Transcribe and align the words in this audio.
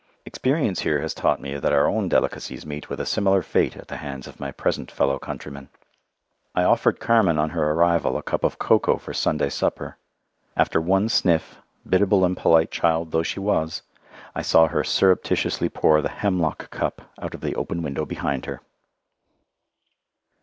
Experience 0.25 0.79
here 0.79 0.99
has 0.99 1.13
taught 1.13 1.39
me 1.39 1.57
that 1.59 1.71
our 1.71 1.85
own 1.85 2.09
delicacies 2.09 2.65
meet 2.65 2.89
with 2.89 2.99
a 2.99 3.05
similar 3.05 3.43
fate 3.43 3.77
at 3.77 3.87
the 3.87 3.97
hands 3.97 4.25
of 4.25 4.39
my 4.39 4.51
present 4.51 4.89
fellow 4.89 5.19
countrymen. 5.19 5.69
I 6.55 6.63
offered 6.63 6.99
Carmen 6.99 7.37
on 7.37 7.51
her 7.51 7.69
arrival 7.69 8.17
a 8.17 8.23
cup 8.23 8.43
of 8.43 8.57
cocoa 8.57 8.97
for 8.97 9.13
Sunday 9.13 9.49
supper. 9.49 9.99
After 10.57 10.81
one 10.81 11.07
sniff, 11.07 11.57
biddable 11.87 12.25
and 12.25 12.35
polite 12.35 12.71
child 12.71 13.11
though 13.11 13.21
she 13.21 13.39
was, 13.39 13.83
I 14.33 14.41
saw 14.41 14.69
her 14.69 14.83
surreptitiously 14.83 15.69
pour 15.69 16.01
the 16.01 16.09
"hemlock 16.09 16.71
cup" 16.71 17.03
out 17.21 17.35
of 17.35 17.41
the 17.41 17.53
open 17.55 17.83
window 17.83 18.03
behind 18.03 18.47
her. 18.47 18.61